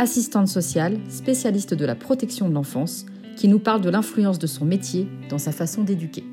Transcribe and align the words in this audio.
assistante 0.00 0.48
sociale, 0.48 0.98
spécialiste 1.10 1.74
de 1.74 1.84
la 1.84 1.94
protection 1.94 2.48
de 2.48 2.54
l'enfance, 2.54 3.04
qui 3.36 3.48
nous 3.48 3.58
parle 3.58 3.82
de 3.82 3.90
l'influence 3.90 4.38
de 4.38 4.46
son 4.46 4.64
métier 4.64 5.06
dans 5.28 5.36
sa 5.36 5.52
façon 5.52 5.84
d'éduquer. 5.84 6.24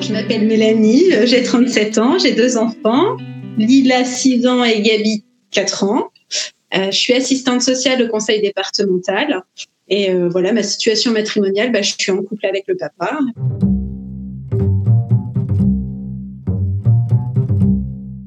Je 0.00 0.12
m'appelle 0.12 0.46
Mélanie, 0.46 1.04
j'ai 1.24 1.42
37 1.42 1.98
ans, 1.98 2.18
j'ai 2.18 2.32
deux 2.32 2.56
enfants, 2.56 3.18
Lila 3.58 4.02
6 4.04 4.46
ans 4.46 4.64
et 4.64 4.80
Gabi 4.80 5.24
4 5.50 5.84
ans. 5.84 6.08
Euh, 6.74 6.90
je 6.90 6.96
suis 6.96 7.12
assistante 7.12 7.60
sociale 7.60 8.02
au 8.02 8.08
conseil 8.08 8.40
départemental 8.40 9.42
et 9.88 10.10
euh, 10.10 10.30
voilà 10.30 10.54
ma 10.54 10.62
situation 10.62 11.12
matrimoniale, 11.12 11.70
bah, 11.70 11.82
je 11.82 11.92
suis 11.98 12.12
en 12.12 12.22
couple 12.22 12.46
avec 12.46 12.64
le 12.66 12.78
papa. 12.78 13.18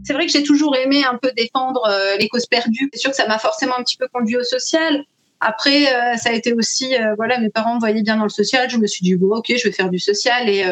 C'est 0.03 0.13
vrai 0.13 0.25
que 0.25 0.31
j'ai 0.31 0.43
toujours 0.43 0.75
aimé 0.75 1.03
un 1.03 1.17
peu 1.17 1.31
défendre 1.35 1.85
euh, 1.89 2.17
les 2.17 2.27
causes 2.27 2.45
perdues. 2.45 2.89
C'est 2.93 2.99
sûr 2.99 3.09
que 3.11 3.15
ça 3.15 3.27
m'a 3.27 3.39
forcément 3.39 3.77
un 3.77 3.83
petit 3.83 3.97
peu 3.97 4.07
conduit 4.11 4.37
au 4.37 4.43
social. 4.43 5.03
Après, 5.39 5.87
euh, 5.87 6.15
ça 6.17 6.29
a 6.29 6.33
été 6.33 6.53
aussi, 6.53 6.95
euh, 6.95 7.15
voilà, 7.15 7.37
mes 7.39 7.49
parents 7.49 7.75
me 7.75 7.79
voyaient 7.79 8.01
bien 8.01 8.17
dans 8.17 8.23
le 8.23 8.29
social. 8.29 8.69
Je 8.69 8.77
me 8.77 8.87
suis 8.87 9.03
dit, 9.03 9.15
bon, 9.15 9.35
ok, 9.35 9.53
je 9.57 9.63
vais 9.67 9.73
faire 9.73 9.89
du 9.89 9.99
social. 9.99 10.49
Et 10.49 10.65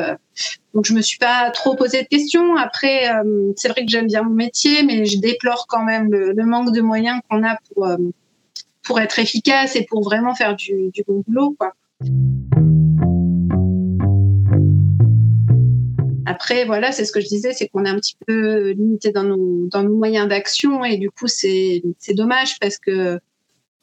donc, 0.74 0.86
je 0.86 0.94
me 0.94 1.02
suis 1.02 1.18
pas 1.18 1.50
trop 1.52 1.76
posé 1.76 2.04
de 2.04 2.08
questions. 2.08 2.56
Après, 2.56 3.12
c'est 3.58 3.68
vrai 3.68 3.86
que 3.86 3.92
j'aime 3.92 4.08
bien 4.08 4.24
mon 4.24 4.34
métier, 4.34 4.84
mais 4.84 5.06
je 5.06 5.18
déplore 5.18 5.66
quand 5.68 5.84
même 5.84 6.10
le, 6.12 6.46
manque 6.46 6.74
de 6.74 6.82
moyens 6.82 7.20
qu'on 7.30 7.44
a 7.44 7.58
pour, 7.74 7.88
pour 8.84 9.00
être 9.00 9.20
efficace 9.20 9.76
et 9.76 9.86
pour 9.86 10.04
vraiment 10.04 10.36
faire 10.36 10.56
du, 10.56 10.90
du 10.94 11.04
bon 11.06 11.24
boulot, 11.28 11.56
quoi. 11.58 11.74
Après, 16.42 16.66
voilà, 16.66 16.92
c'est 16.92 17.06
ce 17.06 17.12
que 17.12 17.22
je 17.22 17.28
disais, 17.28 17.54
c'est 17.54 17.68
qu'on 17.68 17.86
est 17.86 17.90
un 17.90 17.98
petit 17.98 18.18
peu 18.26 18.72
limité 18.72 19.12
dans 19.12 19.24
nos, 19.24 19.70
moyens 19.96 20.28
d'action 20.28 20.84
et 20.84 20.98
du 20.98 21.12
coup, 21.12 21.28
c'est 21.28 21.84
dommage 22.16 22.58
parce 22.60 22.80
que 22.80 23.20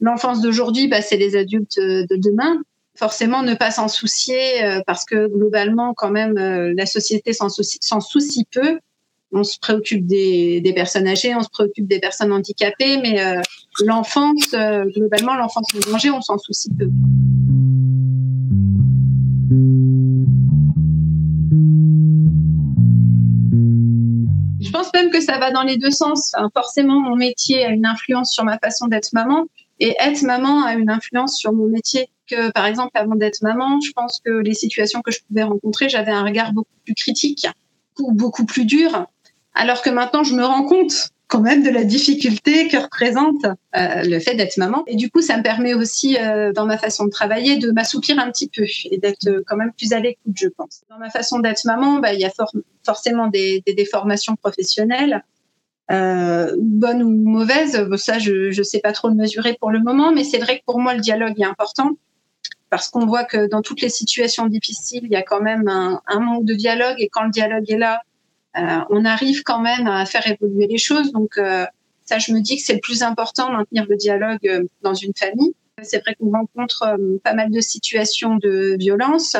l'enfance 0.00 0.40
d'aujourd'hui, 0.40 0.88
bah, 0.88 1.00
c'est 1.00 1.16
les 1.16 1.36
adultes 1.36 1.78
de 1.78 2.16
demain. 2.16 2.60
Forcément, 2.96 3.44
ne 3.44 3.54
pas 3.54 3.70
s'en 3.70 3.86
soucier 3.86 4.64
euh, 4.64 4.80
parce 4.84 5.04
que 5.04 5.28
globalement, 5.28 5.94
quand 5.94 6.10
même, 6.10 6.36
euh, 6.36 6.74
la 6.76 6.84
société 6.84 7.32
s'en 7.32 7.48
soucie, 7.48 8.44
peu. 8.50 8.80
On 9.30 9.44
se 9.44 9.60
préoccupe 9.60 10.04
des, 10.04 10.72
personnes 10.74 11.06
âgées, 11.06 11.36
on 11.36 11.42
se 11.44 11.50
préoccupe 11.50 11.86
des 11.86 12.00
personnes 12.00 12.32
handicapées, 12.32 12.96
mais 12.96 13.20
euh, 13.20 13.40
l'enfance, 13.84 14.50
globalement, 14.96 15.36
l'enfance 15.36 15.68
en 15.76 15.92
danger, 15.92 16.10
on 16.10 16.22
s'en 16.22 16.38
soucie 16.38 16.70
peu. 16.76 16.88
Ça 25.28 25.38
va 25.38 25.50
dans 25.50 25.62
les 25.62 25.76
deux 25.76 25.90
sens. 25.90 26.32
forcément, 26.54 27.00
mon 27.00 27.14
métier 27.14 27.64
a 27.64 27.68
une 27.68 27.84
influence 27.84 28.32
sur 28.32 28.44
ma 28.44 28.58
façon 28.58 28.86
d'être 28.86 29.12
maman 29.12 29.44
et 29.78 29.94
être 30.00 30.22
maman 30.22 30.64
a 30.64 30.72
une 30.72 30.90
influence 30.90 31.36
sur 31.36 31.52
mon 31.52 31.66
métier. 31.66 32.08
Que, 32.30 32.50
par 32.52 32.66
exemple, 32.66 32.92
avant 32.94 33.14
d'être 33.14 33.42
maman, 33.42 33.80
je 33.80 33.92
pense 33.92 34.20
que 34.24 34.30
les 34.30 34.54
situations 34.54 35.02
que 35.02 35.10
je 35.10 35.20
pouvais 35.26 35.42
rencontrer, 35.42 35.88
j'avais 35.88 36.12
un 36.12 36.24
regard 36.24 36.52
beaucoup 36.52 36.76
plus 36.84 36.94
critique 36.94 37.46
ou 37.98 38.12
beaucoup 38.12 38.44
plus 38.44 38.64
dur. 38.64 39.06
Alors 39.54 39.82
que 39.82 39.90
maintenant, 39.90 40.24
je 40.24 40.34
me 40.34 40.44
rends 40.44 40.64
compte 40.64 41.10
quand 41.28 41.42
même 41.42 41.62
de 41.62 41.68
la 41.68 41.84
difficulté 41.84 42.68
que 42.68 42.78
représente 42.78 43.44
euh, 43.44 44.02
le 44.02 44.18
fait 44.18 44.34
d'être 44.34 44.56
maman. 44.56 44.82
Et 44.86 44.96
du 44.96 45.10
coup, 45.10 45.20
ça 45.20 45.36
me 45.36 45.42
permet 45.42 45.74
aussi, 45.74 46.16
euh, 46.16 46.52
dans 46.52 46.64
ma 46.64 46.78
façon 46.78 47.04
de 47.04 47.10
travailler, 47.10 47.58
de 47.58 47.70
m'assouplir 47.70 48.18
un 48.18 48.30
petit 48.30 48.48
peu 48.48 48.64
et 48.90 48.96
d'être 48.96 49.28
euh, 49.28 49.42
quand 49.46 49.56
même 49.56 49.72
plus 49.76 49.92
à 49.92 50.00
l'écoute, 50.00 50.34
je 50.34 50.48
pense. 50.48 50.82
Dans 50.88 50.98
ma 50.98 51.10
façon 51.10 51.38
d'être 51.38 51.64
maman, 51.66 51.98
bah, 51.98 52.14
il 52.14 52.20
y 52.20 52.24
a 52.24 52.30
forcément 52.84 53.28
des, 53.28 53.62
des 53.66 53.74
déformations 53.74 54.36
professionnelles. 54.36 55.22
Euh, 55.90 56.54
bonnes 56.58 57.02
ou 57.02 57.10
mauvaises, 57.10 57.88
ça 57.96 58.18
je 58.18 58.56
ne 58.56 58.62
sais 58.62 58.80
pas 58.80 58.92
trop 58.92 59.08
le 59.08 59.14
mesurer 59.14 59.56
pour 59.58 59.70
le 59.70 59.80
moment, 59.80 60.12
mais 60.12 60.22
c'est 60.22 60.38
vrai 60.38 60.58
que 60.58 60.64
pour 60.66 60.80
moi 60.80 60.92
le 60.92 61.00
dialogue 61.00 61.40
est 61.40 61.46
important 61.46 61.92
parce 62.68 62.88
qu'on 62.88 63.06
voit 63.06 63.24
que 63.24 63.48
dans 63.48 63.62
toutes 63.62 63.80
les 63.80 63.88
situations 63.88 64.46
difficiles, 64.46 65.04
il 65.04 65.10
y 65.10 65.16
a 65.16 65.22
quand 65.22 65.40
même 65.40 65.66
un, 65.66 66.02
un 66.06 66.20
manque 66.20 66.44
de 66.44 66.52
dialogue 66.52 66.96
et 66.98 67.08
quand 67.08 67.24
le 67.24 67.30
dialogue 67.30 67.70
est 67.70 67.78
là, 67.78 68.02
on 68.54 69.04
arrive 69.04 69.42
quand 69.42 69.60
même 69.60 69.86
à 69.86 70.04
faire 70.06 70.26
évoluer 70.26 70.66
les 70.66 70.78
choses. 70.78 71.12
Donc 71.12 71.38
euh, 71.38 71.66
ça, 72.04 72.18
je 72.18 72.32
me 72.32 72.40
dis 72.40 72.56
que 72.56 72.62
c'est 72.62 72.74
le 72.74 72.80
plus 72.80 73.02
important, 73.02 73.52
maintenir 73.52 73.86
le 73.88 73.96
dialogue 73.96 74.46
euh, 74.46 74.64
dans 74.82 74.94
une 74.94 75.12
famille. 75.16 75.54
C'est 75.82 76.00
vrai 76.00 76.16
qu'on 76.16 76.30
rencontre 76.30 76.96
pas 77.22 77.34
mal 77.34 77.50
de 77.50 77.60
situations 77.60 78.36
de 78.36 78.76
violence, 78.78 79.36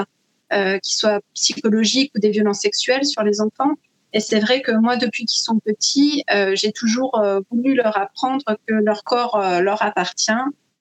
euh, 0.53 0.79
qui 0.79 0.97
soient 0.97 1.21
psychologiques 1.35 2.13
ou 2.15 2.21
des 2.21 2.31
violences 2.31 2.61
sexuelles 2.61 3.05
sur 3.05 3.25
les 3.25 3.41
enfants. 3.41 3.73
Et 4.13 4.21
c'est 4.21 4.39
vrai 4.39 4.63
que 4.63 4.71
moi, 4.71 4.97
depuis 4.97 5.25
qu'ils 5.25 5.43
sont 5.43 5.59
petits, 5.59 6.23
euh, 6.33 6.55
j'ai 6.55 6.71
toujours 6.71 7.21
voulu 7.51 7.75
leur 7.75 7.99
apprendre 7.99 8.45
que 8.67 8.75
leur 8.75 9.03
corps 9.03 9.39
leur 9.61 9.83
appartient, 9.83 10.31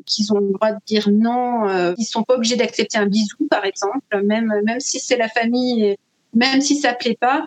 qu'ils 0.07 0.33
ont 0.33 0.39
le 0.39 0.53
droit 0.53 0.71
de 0.71 0.79
dire 0.85 1.09
non, 1.11 1.67
euh, 1.67 1.93
ils 1.97 2.05
sont 2.05 2.23
pas 2.23 2.35
obligés 2.35 2.55
d'accepter 2.55 2.97
un 2.97 3.05
bisou, 3.05 3.47
par 3.49 3.65
exemple, 3.65 4.23
même 4.23 4.51
même 4.63 4.79
si 4.79 4.99
c'est 4.99 5.17
la 5.17 5.29
famille, 5.29 5.95
même 6.33 6.61
si 6.61 6.75
ça 6.77 6.93
plaît 6.93 7.17
pas, 7.19 7.45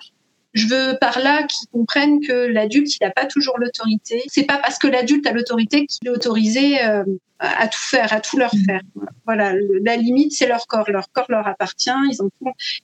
je 0.53 0.67
veux 0.67 0.99
par 1.01 1.21
là 1.21 1.45
qu'ils 1.45 1.69
comprennent 1.69 2.21
que 2.21 2.47
l'adulte, 2.47 2.97
il 2.97 3.05
n'a 3.05 3.11
pas 3.11 3.27
toujours 3.27 3.59
l'autorité. 3.59 4.23
C'est 4.29 4.45
pas 4.45 4.59
parce 4.59 4.79
que 4.79 4.89
l'adulte 4.89 5.27
a 5.27 5.33
l'autorité 5.33 5.87
qu'il 5.87 6.09
est 6.09 6.11
autorisé 6.11 6.83
euh, 6.83 7.05
à 7.39 7.69
tout 7.69 7.81
faire, 7.81 8.13
à 8.13 8.21
tout 8.21 8.37
leur 8.37 8.51
faire. 8.67 8.81
Voilà, 9.25 9.55
la 9.83 9.97
limite, 9.97 10.33
c'est 10.33 10.49
leur 10.49 10.67
corps. 10.67 10.91
Leur 10.91 11.11
corps 11.13 11.27
leur 11.29 11.47
appartient. 11.47 11.91
Ils 12.11 12.23
ont 12.23 12.31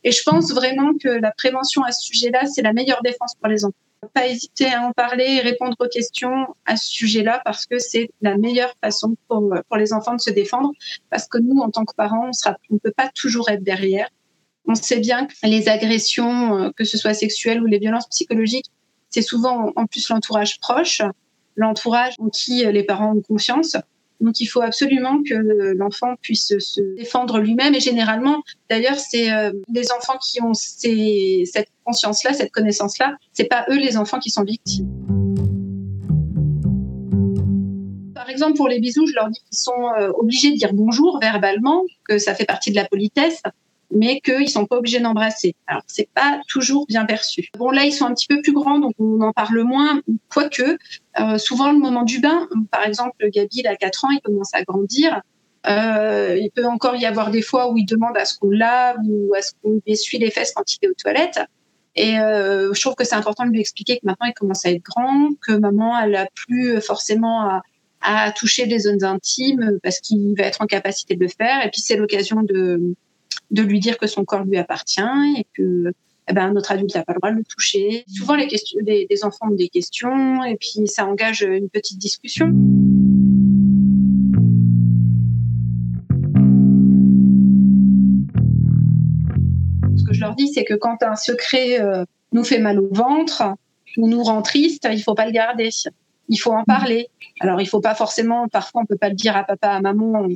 Et 0.04 0.12
je 0.12 0.22
pense 0.22 0.52
vraiment 0.52 0.92
que 0.94 1.08
la 1.08 1.32
prévention 1.32 1.82
à 1.82 1.92
ce 1.92 2.06
sujet-là, 2.06 2.46
c'est 2.46 2.62
la 2.62 2.72
meilleure 2.72 3.02
défense 3.02 3.34
pour 3.34 3.48
les 3.48 3.64
enfants. 3.64 3.74
Pas 4.14 4.28
hésiter 4.28 4.72
à 4.72 4.82
en 4.82 4.92
parler 4.92 5.24
et 5.24 5.40
répondre 5.40 5.74
aux 5.80 5.88
questions 5.88 6.46
à 6.64 6.76
ce 6.76 6.88
sujet-là 6.88 7.42
parce 7.44 7.66
que 7.66 7.78
c'est 7.78 8.08
la 8.20 8.36
meilleure 8.36 8.72
façon 8.80 9.16
pour, 9.26 9.52
pour 9.68 9.76
les 9.76 9.92
enfants 9.92 10.14
de 10.14 10.20
se 10.20 10.30
défendre. 10.30 10.70
Parce 11.10 11.26
que 11.26 11.38
nous, 11.38 11.58
en 11.60 11.70
tant 11.70 11.84
que 11.84 11.94
parents, 11.96 12.30
on 12.46 12.50
on 12.70 12.78
peut 12.78 12.92
pas 12.96 13.10
toujours 13.14 13.50
être 13.50 13.64
derrière. 13.64 14.08
On 14.68 14.74
sait 14.74 14.98
bien 14.98 15.26
que 15.26 15.34
les 15.44 15.68
agressions, 15.68 16.58
euh, 16.58 16.70
que 16.76 16.84
ce 16.84 16.98
soit 16.98 17.14
sexuelles 17.14 17.62
ou 17.62 17.66
les 17.66 17.78
violences 17.78 18.08
psychologiques, 18.08 18.66
c'est 19.10 19.22
souvent 19.22 19.72
en 19.76 19.86
plus 19.86 20.08
l'entourage 20.08 20.58
proche, 20.58 21.02
l'entourage 21.54 22.14
en 22.18 22.28
qui 22.28 22.66
euh, 22.66 22.72
les 22.72 22.82
parents 22.82 23.14
ont 23.14 23.22
confiance. 23.22 23.76
Donc 24.20 24.40
il 24.40 24.46
faut 24.46 24.62
absolument 24.62 25.22
que 25.22 25.34
l'enfant 25.74 26.16
puisse 26.20 26.58
se 26.58 26.80
défendre 26.96 27.38
lui-même 27.38 27.74
et 27.74 27.80
généralement, 27.80 28.42
d'ailleurs, 28.68 28.98
c'est 28.98 29.30
euh, 29.30 29.52
les 29.72 29.92
enfants 29.92 30.18
qui 30.18 30.42
ont 30.42 30.54
cette 30.54 31.68
conscience-là, 31.84 32.32
cette 32.32 32.50
connaissance-là, 32.50 33.16
c'est 33.34 33.44
pas 33.44 33.66
eux 33.68 33.76
les 33.76 33.96
enfants 33.98 34.18
qui 34.18 34.30
sont 34.30 34.42
victimes. 34.42 34.90
Par 38.14 38.30
exemple, 38.30 38.56
pour 38.56 38.68
les 38.68 38.80
bisous, 38.80 39.06
je 39.06 39.14
leur 39.14 39.28
dis 39.28 39.38
qu'ils 39.40 39.58
sont 39.58 39.92
obligés 40.16 40.50
de 40.50 40.56
dire 40.56 40.72
bonjour 40.72 41.20
verbalement, 41.20 41.84
que 42.08 42.16
ça 42.16 42.34
fait 42.34 42.46
partie 42.46 42.70
de 42.70 42.76
la 42.76 42.86
politesse 42.86 43.42
mais 43.96 44.20
qu'ils 44.20 44.50
sont 44.50 44.66
pas 44.66 44.76
obligés 44.76 45.00
d'embrasser. 45.00 45.54
Alors 45.66 45.82
c'est 45.86 46.08
pas 46.14 46.40
toujours 46.48 46.86
bien 46.86 47.04
perçu. 47.06 47.48
Bon 47.58 47.70
là 47.70 47.84
ils 47.84 47.92
sont 47.92 48.04
un 48.04 48.14
petit 48.14 48.26
peu 48.26 48.40
plus 48.42 48.52
grands 48.52 48.78
donc 48.78 48.92
on 48.98 49.20
en 49.22 49.32
parle 49.32 49.62
moins, 49.62 50.00
quoique 50.28 50.76
euh, 51.18 51.38
souvent 51.38 51.72
le 51.72 51.78
moment 51.78 52.02
du 52.02 52.20
bain, 52.20 52.48
par 52.70 52.86
exemple 52.86 53.28
Gabi 53.30 53.60
il 53.60 53.66
a 53.66 53.76
4 53.76 54.04
ans, 54.04 54.10
il 54.10 54.20
commence 54.20 54.54
à 54.54 54.62
grandir. 54.62 55.22
Euh, 55.66 56.38
il 56.40 56.50
peut 56.50 56.66
encore 56.66 56.94
y 56.94 57.06
avoir 57.06 57.30
des 57.30 57.42
fois 57.42 57.72
où 57.72 57.76
il 57.76 57.86
demande 57.86 58.16
à 58.16 58.24
ce 58.24 58.38
qu'on 58.38 58.50
lave 58.50 58.98
ou 59.04 59.34
à 59.34 59.42
ce 59.42 59.52
qu'on 59.62 59.80
essuie 59.86 60.18
les 60.18 60.30
fesses 60.30 60.52
quand 60.54 60.62
il 60.74 60.78
est 60.82 60.88
aux 60.88 60.94
toilettes. 60.94 61.40
Et 61.96 62.20
euh, 62.20 62.72
je 62.74 62.80
trouve 62.80 62.94
que 62.94 63.04
c'est 63.04 63.16
important 63.16 63.46
de 63.46 63.50
lui 63.50 63.60
expliquer 63.60 63.96
que 63.96 64.02
maintenant 64.04 64.26
il 64.26 64.34
commence 64.34 64.64
à 64.66 64.70
être 64.70 64.82
grand, 64.82 65.30
que 65.44 65.52
maman 65.52 65.98
elle 65.98 66.14
a 66.14 66.28
plus 66.34 66.80
forcément 66.82 67.40
à, 67.40 67.62
à 68.02 68.30
toucher 68.32 68.66
les 68.66 68.80
zones 68.80 69.02
intimes 69.02 69.78
parce 69.82 70.00
qu'il 70.00 70.34
va 70.36 70.44
être 70.44 70.60
en 70.60 70.66
capacité 70.66 71.16
de 71.16 71.24
le 71.24 71.30
faire. 71.30 71.64
Et 71.64 71.70
puis 71.70 71.80
c'est 71.80 71.96
l'occasion 71.96 72.42
de 72.42 72.94
de 73.50 73.62
lui 73.62 73.80
dire 73.80 73.98
que 73.98 74.06
son 74.06 74.24
corps 74.24 74.44
lui 74.44 74.58
appartient 74.58 75.00
et 75.38 75.46
que 75.54 75.92
eh 76.28 76.32
ben, 76.32 76.52
notre 76.52 76.72
adulte 76.72 76.94
n'a 76.94 77.04
pas 77.04 77.12
le 77.12 77.18
droit 77.20 77.30
de 77.30 77.36
le 77.36 77.44
toucher. 77.44 78.04
Souvent, 78.08 78.34
les, 78.34 78.48
questions, 78.48 78.80
enfants 79.22 79.48
ont 79.48 79.54
des 79.54 79.68
questions 79.68 80.42
et 80.44 80.56
puis 80.56 80.88
ça 80.88 81.06
engage 81.06 81.42
une 81.42 81.68
petite 81.68 81.98
discussion. 81.98 82.46
Ce 89.96 90.04
que 90.04 90.12
je 90.12 90.20
leur 90.20 90.34
dis, 90.34 90.48
c'est 90.48 90.64
que 90.64 90.74
quand 90.74 91.02
un 91.02 91.14
secret 91.14 91.80
euh, 91.80 92.04
nous 92.32 92.42
fait 92.42 92.58
mal 92.58 92.80
au 92.80 92.88
ventre 92.92 93.44
ou 93.96 94.08
nous 94.08 94.22
rend 94.22 94.42
triste, 94.42 94.88
il 94.90 95.02
faut 95.02 95.14
pas 95.14 95.26
le 95.26 95.32
garder. 95.32 95.70
Il 96.28 96.36
faut 96.36 96.52
en 96.52 96.64
parler. 96.64 97.08
Alors, 97.40 97.60
il 97.60 97.66
faut 97.66 97.80
pas 97.80 97.94
forcément, 97.94 98.48
parfois, 98.48 98.82
on 98.82 98.86
peut 98.86 98.96
pas 98.96 99.08
le 99.08 99.14
dire 99.14 99.36
à 99.36 99.44
papa, 99.44 99.68
à 99.68 99.80
maman, 99.80 100.26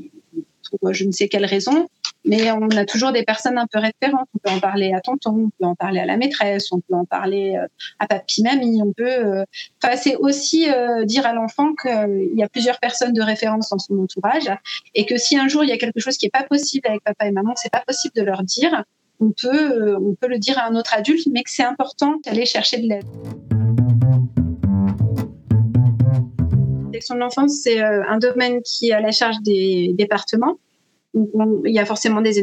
pour 0.70 0.92
je 0.92 1.04
ne 1.04 1.12
sais 1.12 1.28
quelle 1.28 1.44
raison, 1.44 1.88
mais 2.24 2.50
on 2.52 2.68
a 2.68 2.84
toujours 2.84 3.12
des 3.12 3.24
personnes 3.24 3.58
un 3.58 3.66
peu 3.66 3.78
référentes. 3.78 4.28
On 4.34 4.38
peut 4.38 4.54
en 4.54 4.60
parler 4.60 4.92
à 4.92 5.00
tonton, 5.00 5.46
on 5.46 5.50
peut 5.58 5.66
en 5.66 5.74
parler 5.74 6.00
à 6.00 6.06
la 6.06 6.16
maîtresse, 6.16 6.70
on 6.72 6.80
peut 6.80 6.94
en 6.94 7.04
parler 7.04 7.56
euh, 7.56 7.66
à 7.98 8.06
papy, 8.06 8.42
mamie. 8.42 8.80
On 8.82 8.92
peut. 8.92 9.04
Euh, 9.08 9.44
enfin, 9.82 9.96
c'est 9.96 10.16
aussi 10.16 10.70
euh, 10.70 11.04
dire 11.04 11.26
à 11.26 11.32
l'enfant 11.32 11.74
qu'il 11.74 12.32
y 12.34 12.42
a 12.42 12.48
plusieurs 12.48 12.78
personnes 12.78 13.12
de 13.12 13.22
référence 13.22 13.70
dans 13.70 13.78
son 13.78 13.98
entourage 13.98 14.50
et 14.94 15.06
que 15.06 15.16
si 15.16 15.38
un 15.38 15.48
jour 15.48 15.64
il 15.64 15.70
y 15.70 15.72
a 15.72 15.78
quelque 15.78 16.00
chose 16.00 16.16
qui 16.16 16.26
est 16.26 16.30
pas 16.30 16.44
possible 16.44 16.86
avec 16.88 17.02
papa 17.04 17.26
et 17.26 17.32
maman, 17.32 17.54
c'est 17.56 17.72
pas 17.72 17.82
possible 17.86 18.14
de 18.14 18.22
leur 18.22 18.42
dire. 18.42 18.84
On 19.22 19.32
peut, 19.32 19.96
on 19.96 20.14
peut 20.14 20.28
le 20.28 20.38
dire 20.38 20.58
à 20.58 20.66
un 20.66 20.76
autre 20.76 20.94
adulte, 20.94 21.26
mais 21.30 21.42
que 21.42 21.50
c'est 21.50 21.64
important 21.64 22.16
d'aller 22.24 22.46
chercher 22.46 22.78
de 22.78 22.88
l'aide. 22.88 23.49
Protection 27.00 27.14
de 27.14 27.20
l'enfance, 27.20 27.60
c'est 27.62 27.80
un 27.80 28.18
domaine 28.18 28.62
qui 28.62 28.90
est 28.90 28.92
à 28.92 29.00
la 29.00 29.10
charge 29.10 29.40
des 29.42 29.92
départements 29.94 30.58
il 31.14 31.72
y 31.72 31.78
a 31.78 31.84
forcément 31.84 32.20
des, 32.20 32.38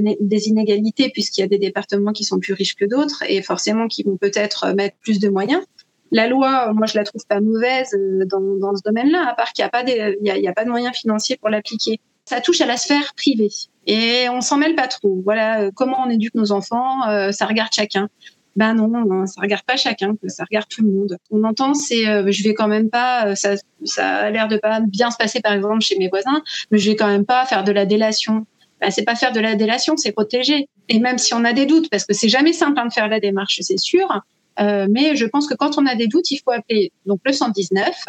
inégalités 0.47 1.09
puisqu'il 1.09 1.41
y 1.41 1.43
a 1.43 1.47
des 1.47 1.57
départements 1.57 2.11
qui 2.11 2.23
sont 2.23 2.39
plus 2.39 2.53
riches 2.53 2.75
que 2.75 2.85
d'autres 2.85 3.23
et 3.27 3.41
forcément 3.41 3.87
qui 3.87 4.03
vont 4.03 4.17
peut-être 4.17 4.73
mettre 4.75 4.97
plus 4.97 5.19
de 5.19 5.29
moyens. 5.29 5.63
La 6.11 6.27
loi, 6.27 6.71
moi, 6.73 6.85
je 6.85 6.97
la 6.97 7.03
trouve 7.03 7.25
pas 7.27 7.41
mauvaise 7.41 7.93
euh, 7.93 8.25
dans, 8.25 8.75
ce 8.75 8.81
domaine-là, 8.83 9.27
à 9.27 9.35
part 9.35 9.51
qu'il 9.51 9.63
n'y 9.63 9.67
a 9.67 9.69
pas 9.69 9.83
y 9.83 10.47
a, 10.47 10.53
pas 10.53 10.63
de 10.63 10.69
moyens 10.69 10.95
financiers 10.95 11.35
pour 11.35 11.49
l'appliquer. 11.49 11.99
Ça 12.23 12.39
touche 12.39 12.61
à 12.61 12.65
la 12.65 12.77
sphère 12.77 13.13
privée 13.15 13.49
et 13.85 14.29
on 14.29 14.39
s'en 14.39 14.57
mêle 14.57 14.75
pas 14.75 14.87
trop. 14.87 15.21
Voilà, 15.23 15.61
euh, 15.61 15.71
comment 15.73 15.97
on 16.05 16.09
éduque 16.09 16.35
nos 16.35 16.51
enfants, 16.51 17.07
euh, 17.09 17.31
ça 17.31 17.45
regarde 17.45 17.71
chacun. 17.73 18.09
Ben 18.57 18.73
non, 18.73 18.91
hein, 19.11 19.25
ça 19.27 19.39
regarde 19.39 19.63
pas 19.63 19.77
chacun, 19.77 20.15
ça 20.27 20.43
regarde 20.43 20.67
tout 20.67 20.81
le 20.81 20.91
monde. 20.91 21.17
On 21.31 21.43
entend, 21.43 21.73
c'est, 21.73 22.03
je 22.03 22.43
vais 22.43 22.53
quand 22.53 22.67
même 22.67 22.89
pas, 22.89 23.35
ça, 23.35 23.53
ça 23.85 24.07
a 24.07 24.29
l'air 24.31 24.47
de 24.47 24.57
pas 24.57 24.81
bien 24.81 25.11
se 25.11 25.17
passer 25.17 25.41
par 25.41 25.53
exemple 25.53 25.81
chez 25.81 25.97
mes 25.97 26.09
voisins, 26.09 26.41
mais 26.71 26.79
je 26.79 26.89
vais 26.89 26.95
quand 26.95 27.07
même 27.07 27.25
pas 27.25 27.45
faire 27.45 27.63
de 27.63 27.71
la 27.71 27.85
délation 27.85 28.45
bah, 28.79 28.91
c'est 28.91 29.03
pas 29.03 29.15
faire 29.15 29.31
de 29.31 29.39
la 29.39 29.55
délation, 29.55 29.97
c'est 29.97 30.11
protéger. 30.11 30.69
Et 30.89 30.99
même 30.99 31.17
si 31.17 31.33
on 31.33 31.43
a 31.43 31.53
des 31.53 31.65
doutes, 31.65 31.89
parce 31.89 32.05
que 32.05 32.13
c'est 32.13 32.29
jamais 32.29 32.53
simple 32.53 32.79
hein, 32.79 32.85
de 32.85 32.93
faire 32.93 33.07
la 33.07 33.19
démarche, 33.19 33.59
c'est 33.61 33.79
sûr. 33.79 34.21
Euh, 34.59 34.87
mais 34.89 35.15
je 35.15 35.25
pense 35.25 35.47
que 35.47 35.53
quand 35.53 35.77
on 35.77 35.85
a 35.85 35.95
des 35.95 36.07
doutes, 36.07 36.31
il 36.31 36.39
faut 36.39 36.51
appeler 36.51 36.91
donc 37.05 37.21
le 37.25 37.33
119, 37.33 38.05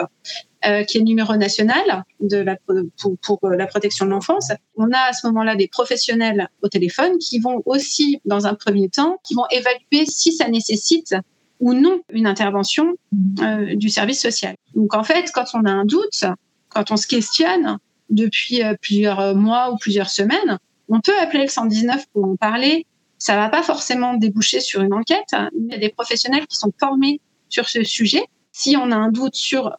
euh, 0.67 0.83
qui 0.83 0.97
est 0.97 1.01
le 1.01 1.05
numéro 1.05 1.37
national 1.37 2.05
de 2.21 2.39
la, 2.39 2.57
pour, 2.67 3.17
pour 3.19 3.39
euh, 3.45 3.57
la 3.57 3.67
protection 3.67 4.07
de 4.07 4.11
l'enfance. 4.11 4.51
On 4.77 4.91
a 4.91 4.99
à 4.99 5.13
ce 5.13 5.27
moment-là 5.29 5.57
des 5.57 5.69
professionnels 5.69 6.49
au 6.63 6.69
téléphone 6.69 7.19
qui 7.19 7.39
vont 7.39 7.63
aussi, 7.65 8.21
dans 8.25 8.47
un 8.47 8.55
premier 8.55 8.89
temps, 8.89 9.19
qui 9.25 9.35
vont 9.35 9.47
évaluer 9.51 10.07
si 10.07 10.33
ça 10.33 10.49
nécessite 10.49 11.15
ou 11.61 11.75
non 11.75 12.01
une 12.13 12.27
intervention 12.27 12.95
euh, 13.41 13.77
du 13.77 13.89
service 13.89 14.21
social. 14.21 14.57
Donc 14.75 14.95
en 14.95 15.05
fait, 15.05 15.31
quand 15.33 15.45
on 15.55 15.65
a 15.65 15.71
un 15.71 15.85
doute, 15.85 16.25
quand 16.71 16.91
on 16.91 16.97
se 16.97 17.07
questionne, 17.07 17.79
depuis 18.11 18.63
euh, 18.63 18.75
plusieurs 18.81 19.35
mois 19.35 19.71
ou 19.73 19.77
plusieurs 19.77 20.11
semaines, 20.11 20.59
on 20.89 21.01
peut 21.01 21.19
appeler 21.21 21.43
le 21.43 21.49
119 21.49 22.07
pour 22.13 22.25
en 22.25 22.37
parler. 22.37 22.87
Ça 23.19 23.37
va 23.37 23.49
pas 23.49 23.63
forcément 23.63 24.15
déboucher 24.15 24.61
sur 24.61 24.83
une 24.83 24.95
enquête. 24.95 25.35
Il 25.55 25.73
y 25.73 25.75
a 25.75 25.79
des 25.79 25.89
professionnels 25.89 26.47
qui 26.47 26.57
sont 26.57 26.73
formés 26.79 27.21
sur 27.49 27.69
ce 27.69 27.83
sujet. 27.85 28.23
Si 28.53 28.77
on 28.77 28.91
a 28.91 28.97
un 28.97 29.11
doute 29.11 29.35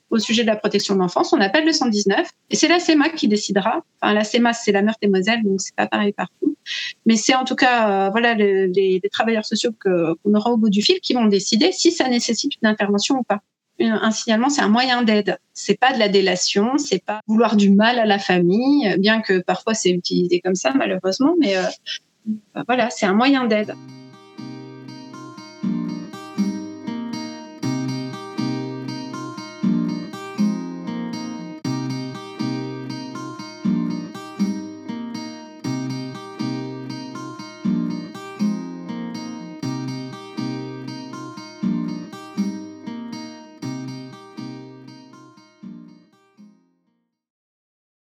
au 0.09 0.19
sujet 0.19 0.43
de 0.43 0.47
la 0.47 0.55
protection 0.55 0.93
de 0.95 0.99
l'enfance, 0.99 1.33
on 1.33 1.41
appelle 1.41 1.65
le 1.65 1.73
119 1.73 2.29
et 2.49 2.55
c'est 2.55 2.67
la 2.67 2.79
CEMA 2.79 3.09
qui 3.09 3.27
décidera. 3.27 3.83
Enfin, 4.01 4.13
la 4.13 4.23
CEMA, 4.23 4.53
c'est 4.53 4.71
la 4.71 4.81
Meurthe 4.81 4.99
et 5.01 5.09
Moselle, 5.09 5.43
donc 5.43 5.59
c'est 5.59 5.75
pas 5.75 5.87
pareil 5.87 6.13
partout. 6.13 6.55
Mais 7.05 7.17
c'est 7.17 7.35
en 7.35 7.43
tout 7.43 7.55
cas, 7.55 8.07
euh, 8.07 8.09
voilà, 8.09 8.35
les, 8.35 8.67
les, 8.67 9.01
travailleurs 9.11 9.45
sociaux 9.45 9.71
qu'on 9.83 10.33
aura 10.33 10.51
au 10.51 10.57
bout 10.57 10.69
du 10.69 10.81
fil 10.81 10.99
qui 11.01 11.13
vont 11.13 11.25
décider 11.25 11.71
si 11.71 11.91
ça 11.91 12.07
nécessite 12.07 12.53
une 12.61 12.69
intervention 12.69 13.17
ou 13.17 13.23
pas 13.23 13.41
un 13.81 14.11
signalement, 14.11 14.49
c'est 14.49 14.61
un 14.61 14.69
moyen 14.69 15.03
d'aide. 15.03 15.37
C'est 15.53 15.79
pas 15.79 15.93
de 15.93 15.99
la 15.99 16.09
délation, 16.09 16.77
c'est 16.77 17.03
pas 17.03 17.21
vouloir 17.27 17.55
du 17.55 17.69
mal 17.71 17.99
à 17.99 18.05
la 18.05 18.19
famille, 18.19 18.95
bien 18.99 19.21
que 19.21 19.39
parfois 19.39 19.73
c'est 19.73 19.89
utilisé 19.89 20.41
comme 20.41 20.55
ça 20.55 20.73
malheureusement, 20.73 21.35
mais 21.39 21.57
euh, 21.57 21.63
voilà, 22.67 22.89
c'est 22.89 23.05
un 23.05 23.13
moyen 23.13 23.45
d'aide. 23.45 23.75